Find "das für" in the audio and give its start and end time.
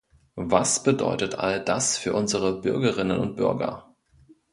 1.63-2.15